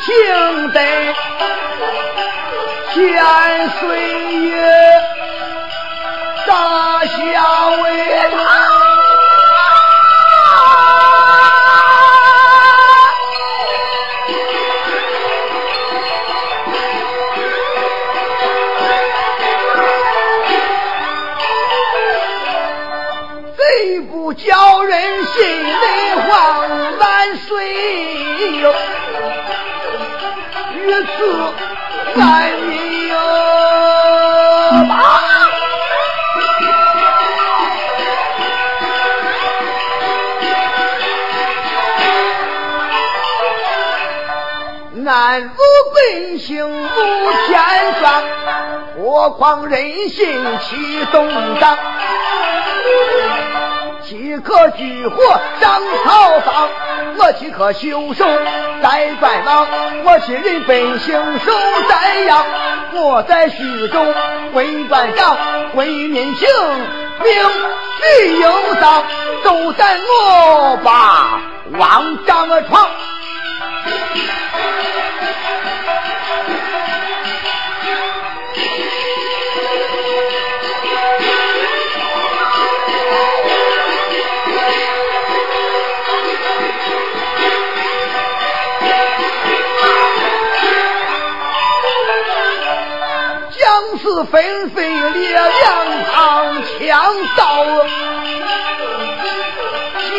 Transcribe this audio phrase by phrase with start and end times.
[0.00, 0.80] 情得
[2.92, 3.78] 千岁
[4.40, 4.50] 月
[6.46, 7.84] 大下为
[23.56, 25.74] 贼不叫人心里
[26.26, 27.50] 慌，万岁
[28.60, 28.74] 哟！
[30.86, 31.18] 于此
[32.20, 32.22] 安
[32.62, 33.14] 民哟！
[45.06, 45.48] 俺如
[45.92, 46.72] 本性无
[47.48, 47.58] 天
[47.98, 48.22] 双，
[48.96, 50.28] 何况人心
[50.60, 51.76] 起动荡？
[54.02, 55.16] 岂可举火
[55.60, 56.68] 上草房？
[57.18, 58.24] 我岂可袖手
[58.82, 59.66] 在官网？
[60.04, 61.52] 我亲人本性守
[61.88, 62.44] 在阳，
[62.94, 64.02] 我在徐州
[64.54, 65.36] 为官长，
[65.74, 66.48] 为民请，
[67.22, 67.34] 命
[68.00, 69.04] 须有丧，
[69.44, 71.40] 都在我把
[71.78, 72.88] 王张闯。
[94.02, 95.42] 是纷纷飞列两
[96.10, 97.66] 旁，枪刀
[100.08, 100.18] 剑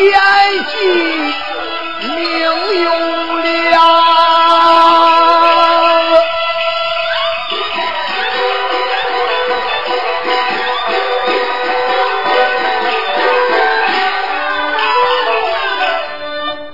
[0.66, 0.74] 戟
[2.00, 2.14] 命
[2.84, 2.90] 用
[3.72, 3.78] 了。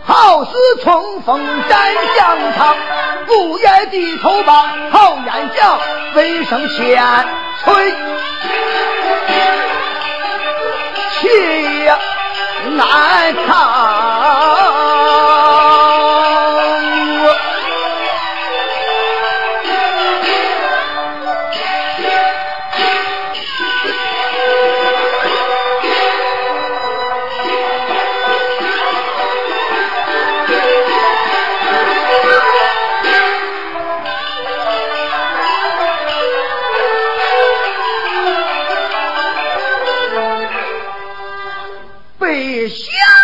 [0.03, 0.51] 好似
[0.83, 1.79] 冲锋斩
[2.17, 2.75] 将场，
[3.25, 5.79] 不言低头把，好言讲，
[6.23, 7.25] 人生前
[7.63, 7.91] 催
[11.11, 11.27] 气
[12.75, 14.66] 难抗
[42.37, 43.16] 北乡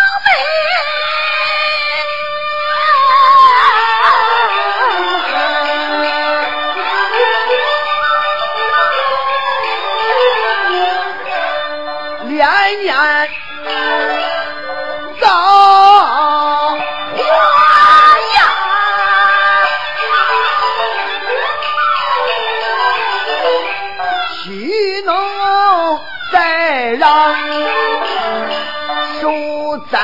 [29.74, 29.98] 手栽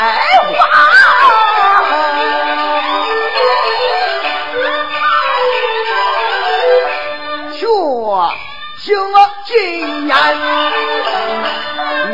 [7.60, 8.34] 花，
[8.80, 8.96] 却请
[9.44, 10.16] 今年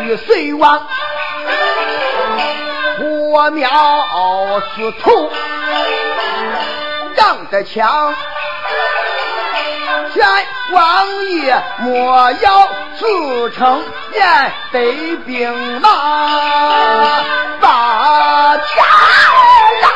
[0.05, 0.87] 与隋王
[2.99, 3.71] 火苗
[4.75, 5.31] 似土，
[7.17, 8.15] 仗着枪。
[10.13, 10.27] 见
[10.73, 12.69] 王爷莫要
[12.99, 15.89] 自称面对兵马，
[17.61, 18.85] 把天
[19.81, 19.91] 让。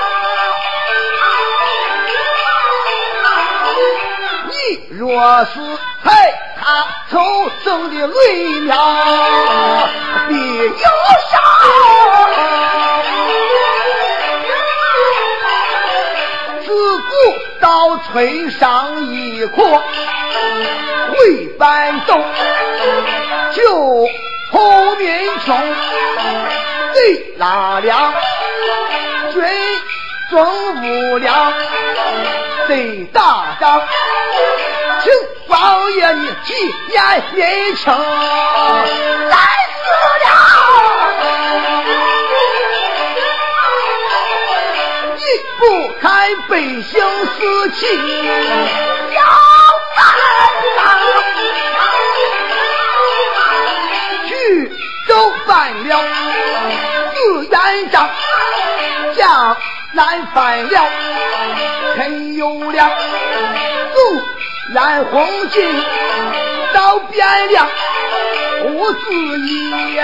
[4.46, 4.52] 你
[4.96, 5.60] 若是
[6.02, 7.18] 害他抽
[7.64, 8.12] 生的雷
[8.60, 8.76] 苗，
[10.28, 10.34] 必
[18.10, 19.82] 到崔上一阔，
[21.12, 22.24] 会搬动，
[23.54, 24.08] 就
[24.52, 25.56] 后面穷，
[26.92, 28.12] 贼拉粮，
[29.32, 29.42] 军
[30.28, 30.44] 中
[30.82, 31.52] 无粮，
[32.68, 33.80] 贼打仗，
[35.02, 35.12] 请
[35.48, 39.36] 王爷你体验民情，来
[39.84, 39.88] 死
[40.26, 40.49] 了。
[46.00, 46.12] 不看
[46.48, 47.86] 百姓死气，
[49.14, 49.22] 要
[49.96, 50.00] 办
[50.76, 50.78] 丧。
[54.26, 54.32] 徐
[55.06, 55.12] 州
[55.46, 55.48] 犯
[55.88, 55.92] 了
[57.12, 57.16] 自
[57.50, 58.08] 然章，
[59.14, 59.56] 江
[59.92, 60.88] 南犯了
[61.96, 62.90] 陈友良，
[63.92, 64.22] 纵
[64.72, 65.70] 然红巾
[66.72, 67.68] 到汴梁，
[68.68, 70.00] 无子意。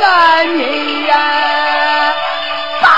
[0.00, 2.14] 难你呀
[2.82, 2.88] 大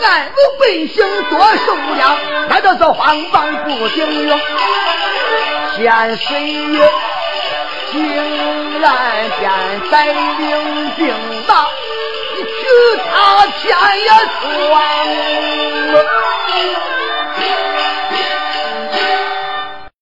[0.00, 4.40] 难民百姓多受了难道这荒班不顶用
[5.76, 6.84] 天水有
[7.92, 11.66] 竟然现在领兵吧
[13.12, 14.08] 他天也
[14.40, 14.80] 闯。